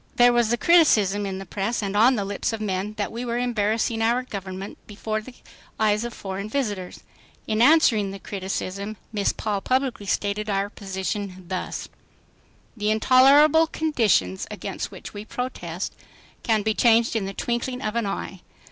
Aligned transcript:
There 0.15 0.33
was 0.33 0.49
the 0.49 0.57
criticism 0.57 1.27
in 1.27 1.37
the 1.37 1.45
press 1.45 1.83
and 1.83 1.95
on 1.95 2.15
the 2.15 2.25
lips 2.25 2.51
of 2.51 2.59
men 2.59 2.93
that 2.97 3.11
we 3.11 3.23
were 3.23 3.37
embarrassing 3.37 4.01
our 4.01 4.23
Government 4.23 4.79
before 4.87 5.21
the 5.21 5.35
eyes 5.79 6.03
of 6.03 6.11
foreign 6.11 6.49
visitors. 6.49 7.03
In 7.45 7.61
answering 7.61 8.09
the 8.09 8.17
criticism, 8.17 8.97
Miss 9.13 9.31
Paul 9.31 9.61
publicly 9.61 10.07
stated 10.07 10.49
our 10.49 10.71
position 10.71 11.45
thus: 11.47 11.87
"The 12.75 12.89
intolerable 12.89 13.67
conditions 13.67 14.47
against 14.49 14.89
which 14.89 15.13
we 15.13 15.23
protest 15.23 15.93
can 16.41 16.63
be 16.63 16.73
changed 16.73 17.15
in 17.15 17.25
the 17.27 17.31
twinkling 17.35 17.83
of 17.83 17.95
an 17.95 18.07
eye. 18.07 18.41